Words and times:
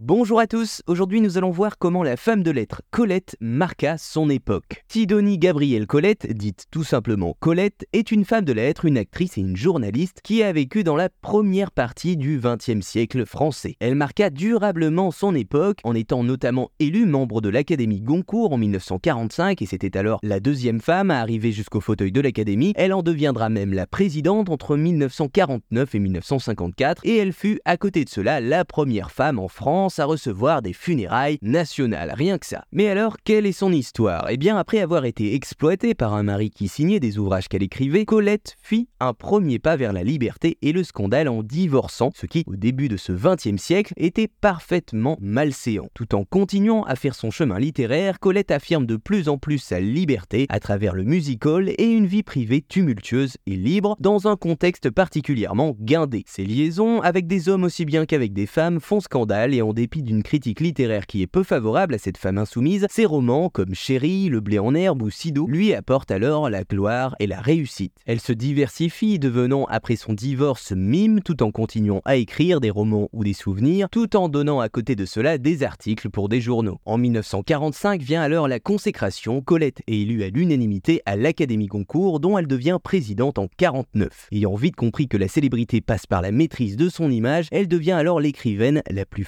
Bonjour 0.00 0.40
à 0.40 0.48
tous, 0.48 0.82
aujourd'hui 0.88 1.20
nous 1.20 1.38
allons 1.38 1.52
voir 1.52 1.78
comment 1.78 2.02
la 2.02 2.16
femme 2.16 2.42
de 2.42 2.50
lettres 2.50 2.82
Colette 2.90 3.36
marqua 3.38 3.96
son 3.96 4.28
époque. 4.28 4.84
Sidonie 4.88 5.38
Gabrielle 5.38 5.86
Colette, 5.86 6.26
dite 6.32 6.64
tout 6.72 6.82
simplement 6.82 7.36
Colette, 7.38 7.86
est 7.92 8.10
une 8.10 8.24
femme 8.24 8.44
de 8.44 8.52
lettres, 8.52 8.86
une 8.86 8.98
actrice 8.98 9.38
et 9.38 9.42
une 9.42 9.56
journaliste 9.56 10.18
qui 10.24 10.42
a 10.42 10.52
vécu 10.52 10.82
dans 10.82 10.96
la 10.96 11.10
première 11.20 11.70
partie 11.70 12.16
du 12.16 12.40
XXe 12.42 12.84
siècle 12.84 13.24
français. 13.24 13.76
Elle 13.78 13.94
marqua 13.94 14.30
durablement 14.30 15.12
son 15.12 15.32
époque 15.32 15.78
en 15.84 15.94
étant 15.94 16.24
notamment 16.24 16.72
élue 16.80 17.06
membre 17.06 17.40
de 17.40 17.48
l'Académie 17.48 18.00
Goncourt 18.00 18.52
en 18.52 18.58
1945 18.58 19.62
et 19.62 19.66
c'était 19.66 19.96
alors 19.96 20.18
la 20.24 20.40
deuxième 20.40 20.80
femme 20.80 21.12
à 21.12 21.20
arriver 21.20 21.52
jusqu'au 21.52 21.80
fauteuil 21.80 22.10
de 22.10 22.20
l'Académie. 22.20 22.72
Elle 22.74 22.94
en 22.94 23.04
deviendra 23.04 23.48
même 23.48 23.72
la 23.72 23.86
présidente 23.86 24.48
entre 24.48 24.76
1949 24.76 25.94
et 25.94 25.98
1954 26.00 27.02
et 27.04 27.16
elle 27.16 27.32
fut 27.32 27.60
à 27.64 27.76
côté 27.76 28.04
de 28.04 28.10
cela 28.10 28.40
la 28.40 28.64
première 28.64 29.12
femme 29.12 29.38
en 29.38 29.46
France 29.46 29.83
à 29.98 30.04
recevoir 30.04 30.62
des 30.62 30.72
funérailles 30.72 31.38
nationales, 31.42 32.12
rien 32.16 32.38
que 32.38 32.46
ça. 32.46 32.64
Mais 32.72 32.88
alors, 32.88 33.16
quelle 33.24 33.46
est 33.46 33.52
son 33.52 33.72
histoire? 33.72 34.26
Eh 34.30 34.36
bien, 34.36 34.56
après 34.56 34.80
avoir 34.80 35.04
été 35.04 35.34
exploitée 35.34 35.94
par 35.94 36.14
un 36.14 36.22
mari 36.22 36.50
qui 36.50 36.68
signait 36.68 37.00
des 37.00 37.18
ouvrages 37.18 37.48
qu'elle 37.48 37.62
écrivait, 37.62 38.04
Colette 38.04 38.56
fit 38.62 38.88
un 39.00 39.12
premier 39.12 39.58
pas 39.58 39.76
vers 39.76 39.92
la 39.92 40.02
liberté 40.02 40.56
et 40.62 40.72
le 40.72 40.84
scandale 40.84 41.28
en 41.28 41.42
divorçant, 41.42 42.10
ce 42.14 42.26
qui, 42.26 42.44
au 42.46 42.56
début 42.56 42.88
de 42.88 42.96
ce 42.96 43.12
XXe 43.12 43.60
siècle, 43.60 43.92
était 43.96 44.28
parfaitement 44.28 45.18
malséant. 45.20 45.88
Tout 45.92 46.14
en 46.14 46.24
continuant 46.24 46.84
à 46.84 46.96
faire 46.96 47.14
son 47.14 47.30
chemin 47.30 47.58
littéraire, 47.58 48.18
Colette 48.20 48.50
affirme 48.50 48.86
de 48.86 48.96
plus 48.96 49.28
en 49.28 49.36
plus 49.36 49.58
sa 49.58 49.80
liberté 49.80 50.46
à 50.48 50.60
travers 50.60 50.94
le 50.94 51.04
musical 51.04 51.68
et 51.68 51.84
une 51.84 52.06
vie 52.06 52.22
privée 52.22 52.62
tumultueuse 52.62 53.36
et 53.46 53.56
libre 53.56 53.96
dans 54.00 54.28
un 54.28 54.36
contexte 54.36 54.90
particulièrement 54.90 55.76
guindé. 55.78 56.24
Ses 56.26 56.44
liaisons 56.44 57.02
avec 57.02 57.26
des 57.26 57.48
hommes 57.50 57.64
aussi 57.64 57.84
bien 57.84 58.06
qu'avec 58.06 58.32
des 58.32 58.46
femmes 58.46 58.80
font 58.80 59.00
scandale 59.00 59.52
et 59.52 59.60
en 59.60 59.73
dépit 59.74 60.02
d'une 60.02 60.22
critique 60.22 60.60
littéraire 60.60 61.06
qui 61.06 61.20
est 61.20 61.26
peu 61.26 61.42
favorable 61.42 61.94
à 61.94 61.98
cette 61.98 62.16
femme 62.16 62.38
insoumise, 62.38 62.86
ses 62.88 63.04
romans 63.04 63.50
comme 63.50 63.74
Chérie, 63.74 64.28
Le 64.28 64.40
blé 64.40 64.58
en 64.58 64.74
herbe 64.74 65.02
ou 65.02 65.10
Sido 65.10 65.46
lui 65.46 65.74
apportent 65.74 66.10
alors 66.10 66.48
la 66.48 66.64
gloire 66.64 67.14
et 67.18 67.26
la 67.26 67.40
réussite. 67.40 67.92
Elle 68.06 68.20
se 68.20 68.32
diversifie, 68.32 69.18
devenant 69.18 69.66
après 69.66 69.96
son 69.96 70.14
divorce 70.14 70.72
mime 70.72 71.20
tout 71.20 71.42
en 71.42 71.50
continuant 71.50 72.00
à 72.04 72.16
écrire 72.16 72.60
des 72.60 72.70
romans 72.70 73.08
ou 73.12 73.24
des 73.24 73.32
souvenirs, 73.32 73.88
tout 73.90 74.16
en 74.16 74.28
donnant 74.28 74.60
à 74.60 74.68
côté 74.68 74.96
de 74.96 75.04
cela 75.04 75.36
des 75.36 75.62
articles 75.62 76.08
pour 76.08 76.28
des 76.28 76.40
journaux. 76.40 76.80
En 76.84 76.96
1945 76.96 78.00
vient 78.00 78.22
alors 78.22 78.48
la 78.48 78.60
consécration, 78.60 79.42
Colette 79.42 79.82
est 79.86 80.00
élue 80.00 80.22
à 80.22 80.28
l'unanimité 80.28 81.02
à 81.04 81.16
l'Académie 81.16 81.66
Goncourt 81.66 82.20
dont 82.20 82.38
elle 82.38 82.46
devient 82.46 82.78
présidente 82.82 83.38
en 83.38 83.48
49. 83.56 84.28
Ayant 84.32 84.54
vite 84.54 84.76
compris 84.76 85.08
que 85.08 85.16
la 85.16 85.28
célébrité 85.28 85.80
passe 85.80 86.06
par 86.06 86.22
la 86.22 86.32
maîtrise 86.32 86.76
de 86.76 86.88
son 86.88 87.10
image, 87.10 87.48
elle 87.50 87.68
devient 87.68 87.92
alors 87.92 88.20
l'écrivaine 88.20 88.82
la 88.90 89.04
plus 89.04 89.24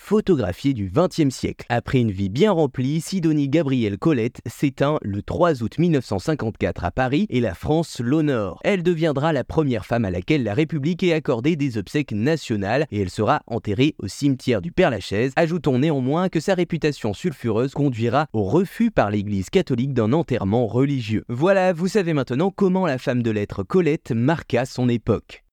du 0.75 0.91
XXe 0.95 1.35
siècle. 1.35 1.67
Après 1.69 2.01
une 2.01 2.11
vie 2.11 2.29
bien 2.29 2.53
remplie, 2.53 3.01
Sidonie 3.01 3.49
Gabrielle 3.49 3.99
Colette 3.99 4.41
s'éteint 4.47 4.99
le 5.03 5.23
3 5.23 5.63
août 5.63 5.79
1954 5.79 6.85
à 6.85 6.91
Paris 6.91 7.27
et 7.31 7.41
la 7.41 7.55
France 7.55 8.01
l'honore. 8.01 8.61
Elle 8.65 8.83
deviendra 8.83 9.33
la 9.33 9.45
première 9.45 9.87
femme 9.87 10.05
à 10.05 10.11
laquelle 10.11 10.43
la 10.43 10.55
République 10.55 11.03
ait 11.03 11.13
accordé 11.13 11.57
des 11.57 11.79
obsèques 11.79 12.13
nationales 12.13 12.87
et 12.91 13.01
elle 13.01 13.11
sera 13.11 13.43
enterrée 13.47 13.95
au 13.99 14.09
cimetière 14.09 14.63
du 14.63 14.73
Père-Lachaise. 14.73 15.33
Ajoutons 15.37 15.79
néanmoins 15.79 16.29
que 16.29 16.41
sa 16.41 16.55
réputation 16.55 17.15
sulfureuse 17.15 17.73
conduira 17.73 18.27
au 18.33 18.45
refus 18.45 18.91
par 18.91 19.11
l'Église 19.11 19.51
catholique 19.51 19.95
d'un 19.95 20.13
enterrement 20.13 20.67
religieux. 20.67 21.25
Voilà, 21.29 21.73
vous 21.73 21.89
savez 21.89 22.13
maintenant 22.13 22.51
comment 22.51 22.87
la 22.87 22.99
femme 22.99 23.23
de 23.23 23.31
lettres 23.31 23.63
Colette 23.63 24.13
marqua 24.13 24.65
son 24.65 24.89
époque. 24.89 25.46